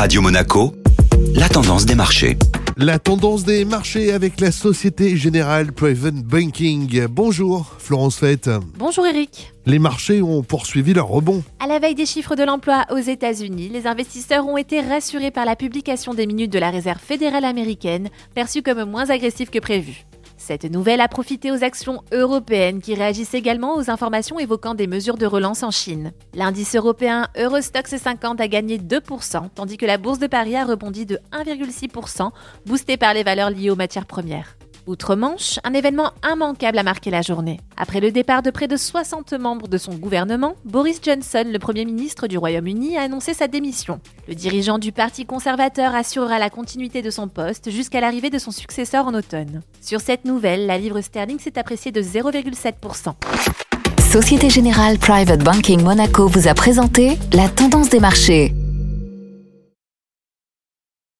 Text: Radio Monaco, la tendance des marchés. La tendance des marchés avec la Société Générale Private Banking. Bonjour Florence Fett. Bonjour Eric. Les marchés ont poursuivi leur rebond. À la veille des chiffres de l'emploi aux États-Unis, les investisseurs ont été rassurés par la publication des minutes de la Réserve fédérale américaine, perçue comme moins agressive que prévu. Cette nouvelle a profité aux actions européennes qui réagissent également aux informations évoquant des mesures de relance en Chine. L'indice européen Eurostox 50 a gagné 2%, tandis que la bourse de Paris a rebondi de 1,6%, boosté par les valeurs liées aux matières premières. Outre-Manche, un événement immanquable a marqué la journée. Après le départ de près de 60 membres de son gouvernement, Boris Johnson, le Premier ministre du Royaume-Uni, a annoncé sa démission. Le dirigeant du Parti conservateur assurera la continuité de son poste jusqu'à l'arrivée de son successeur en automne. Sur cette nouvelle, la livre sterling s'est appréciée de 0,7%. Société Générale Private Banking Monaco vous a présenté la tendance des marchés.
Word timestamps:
Radio 0.00 0.22
Monaco, 0.22 0.72
la 1.34 1.46
tendance 1.50 1.84
des 1.84 1.94
marchés. 1.94 2.38
La 2.78 2.98
tendance 2.98 3.44
des 3.44 3.66
marchés 3.66 4.14
avec 4.14 4.40
la 4.40 4.50
Société 4.50 5.14
Générale 5.14 5.72
Private 5.72 6.14
Banking. 6.14 7.06
Bonjour 7.06 7.76
Florence 7.78 8.16
Fett. 8.16 8.48
Bonjour 8.78 9.06
Eric. 9.06 9.52
Les 9.66 9.78
marchés 9.78 10.22
ont 10.22 10.42
poursuivi 10.42 10.94
leur 10.94 11.08
rebond. 11.08 11.42
À 11.58 11.66
la 11.66 11.78
veille 11.80 11.94
des 11.94 12.06
chiffres 12.06 12.34
de 12.34 12.44
l'emploi 12.44 12.86
aux 12.90 12.96
États-Unis, 12.96 13.68
les 13.68 13.86
investisseurs 13.86 14.46
ont 14.46 14.56
été 14.56 14.80
rassurés 14.80 15.30
par 15.30 15.44
la 15.44 15.54
publication 15.54 16.14
des 16.14 16.26
minutes 16.26 16.50
de 16.50 16.58
la 16.58 16.70
Réserve 16.70 16.98
fédérale 16.98 17.44
américaine, 17.44 18.08
perçue 18.34 18.62
comme 18.62 18.82
moins 18.84 19.10
agressive 19.10 19.50
que 19.50 19.58
prévu. 19.58 20.06
Cette 20.50 20.64
nouvelle 20.64 21.00
a 21.00 21.06
profité 21.06 21.52
aux 21.52 21.62
actions 21.62 22.02
européennes 22.10 22.80
qui 22.80 22.96
réagissent 22.96 23.34
également 23.34 23.76
aux 23.76 23.88
informations 23.88 24.40
évoquant 24.40 24.74
des 24.74 24.88
mesures 24.88 25.16
de 25.16 25.24
relance 25.24 25.62
en 25.62 25.70
Chine. 25.70 26.10
L'indice 26.34 26.74
européen 26.74 27.28
Eurostox 27.38 27.96
50 27.96 28.40
a 28.40 28.48
gagné 28.48 28.76
2%, 28.76 29.50
tandis 29.54 29.76
que 29.76 29.86
la 29.86 29.96
bourse 29.96 30.18
de 30.18 30.26
Paris 30.26 30.56
a 30.56 30.64
rebondi 30.64 31.06
de 31.06 31.20
1,6%, 31.30 32.32
boosté 32.66 32.96
par 32.96 33.14
les 33.14 33.22
valeurs 33.22 33.50
liées 33.50 33.70
aux 33.70 33.76
matières 33.76 34.06
premières. 34.06 34.56
Outre-Manche, 34.90 35.60
un 35.62 35.72
événement 35.72 36.10
immanquable 36.28 36.76
a 36.76 36.82
marqué 36.82 37.10
la 37.10 37.22
journée. 37.22 37.60
Après 37.76 38.00
le 38.00 38.10
départ 38.10 38.42
de 38.42 38.50
près 38.50 38.66
de 38.66 38.76
60 38.76 39.34
membres 39.34 39.68
de 39.68 39.78
son 39.78 39.94
gouvernement, 39.94 40.56
Boris 40.64 41.00
Johnson, 41.00 41.44
le 41.46 41.60
Premier 41.60 41.84
ministre 41.84 42.26
du 42.26 42.36
Royaume-Uni, 42.36 42.98
a 42.98 43.02
annoncé 43.02 43.32
sa 43.32 43.46
démission. 43.46 44.00
Le 44.26 44.34
dirigeant 44.34 44.78
du 44.78 44.90
Parti 44.90 45.26
conservateur 45.26 45.94
assurera 45.94 46.40
la 46.40 46.50
continuité 46.50 47.02
de 47.02 47.10
son 47.10 47.28
poste 47.28 47.70
jusqu'à 47.70 48.00
l'arrivée 48.00 48.30
de 48.30 48.38
son 48.38 48.50
successeur 48.50 49.06
en 49.06 49.14
automne. 49.14 49.62
Sur 49.80 50.00
cette 50.00 50.24
nouvelle, 50.24 50.66
la 50.66 50.76
livre 50.76 51.00
sterling 51.00 51.38
s'est 51.38 51.56
appréciée 51.56 51.92
de 51.92 52.02
0,7%. 52.02 53.14
Société 54.10 54.50
Générale 54.50 54.98
Private 54.98 55.44
Banking 55.44 55.84
Monaco 55.84 56.26
vous 56.26 56.48
a 56.48 56.54
présenté 56.54 57.16
la 57.32 57.48
tendance 57.48 57.90
des 57.90 58.00
marchés. 58.00 58.52